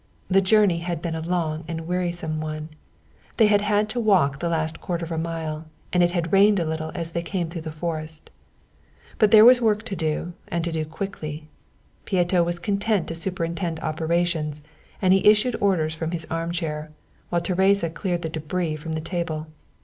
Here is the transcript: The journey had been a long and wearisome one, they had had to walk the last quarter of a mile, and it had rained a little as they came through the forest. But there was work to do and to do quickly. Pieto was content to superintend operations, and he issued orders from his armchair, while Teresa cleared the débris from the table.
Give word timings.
The 0.31 0.41
journey 0.41 0.79
had 0.79 0.99
been 0.99 1.13
a 1.13 1.21
long 1.21 1.63
and 1.67 1.85
wearisome 1.87 2.41
one, 2.41 2.69
they 3.37 3.45
had 3.45 3.61
had 3.61 3.87
to 3.89 3.99
walk 3.99 4.39
the 4.39 4.49
last 4.49 4.81
quarter 4.81 5.05
of 5.05 5.11
a 5.11 5.17
mile, 5.19 5.65
and 5.93 6.01
it 6.01 6.09
had 6.09 6.33
rained 6.33 6.59
a 6.59 6.65
little 6.65 6.91
as 6.95 7.11
they 7.11 7.21
came 7.21 7.51
through 7.51 7.61
the 7.61 7.71
forest. 7.71 8.31
But 9.19 9.29
there 9.29 9.45
was 9.45 9.61
work 9.61 9.83
to 9.83 9.95
do 9.95 10.33
and 10.47 10.63
to 10.63 10.71
do 10.71 10.85
quickly. 10.85 11.49
Pieto 12.05 12.41
was 12.43 12.57
content 12.57 13.05
to 13.09 13.13
superintend 13.13 13.79
operations, 13.81 14.63
and 15.03 15.13
he 15.13 15.23
issued 15.29 15.55
orders 15.61 15.93
from 15.93 16.09
his 16.09 16.25
armchair, 16.31 16.89
while 17.29 17.41
Teresa 17.41 17.91
cleared 17.91 18.23
the 18.23 18.29
débris 18.31 18.79
from 18.79 18.93
the 18.93 19.01
table. 19.01 19.49